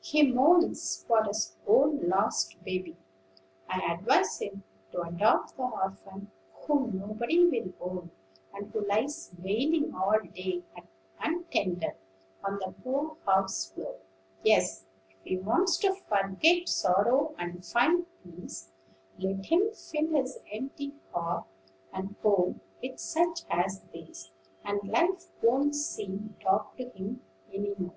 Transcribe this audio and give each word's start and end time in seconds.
He 0.00 0.22
mourns 0.30 1.04
for 1.08 1.24
his 1.24 1.56
own 1.66 2.08
lost 2.08 2.54
baby: 2.62 2.96
I 3.68 3.94
advise 3.94 4.40
him 4.40 4.62
to 4.92 5.00
adopt 5.02 5.56
the 5.56 5.64
orphan 5.64 6.30
whom 6.54 6.96
nobody 7.00 7.44
will 7.48 7.72
own, 7.80 8.10
and 8.54 8.70
who 8.70 8.86
lies 8.86 9.32
wailing 9.42 9.92
all 9.92 10.20
day 10.32 10.62
untended 11.20 11.94
on 12.44 12.60
the 12.60 12.72
poor 12.84 13.16
house 13.26 13.72
floor. 13.72 13.96
Yes: 14.44 14.86
if 15.10 15.16
he 15.24 15.38
wants 15.38 15.76
to 15.78 15.92
forget 16.08 16.68
sorrow 16.68 17.34
and 17.36 17.66
find 17.66 18.06
peace, 18.22 18.70
let 19.18 19.46
him 19.46 19.72
fill 19.72 20.06
his 20.12 20.38
empty 20.52 20.92
heart 21.12 21.46
and 21.92 22.14
home 22.22 22.60
with 22.80 23.00
such 23.00 23.42
as 23.50 23.80
these, 23.92 24.30
and 24.64 24.86
life 24.88 25.32
won't 25.42 25.74
seem 25.74 26.36
dark 26.40 26.76
to 26.76 26.90
him 26.90 27.24
any 27.52 27.74
more." 27.76 27.92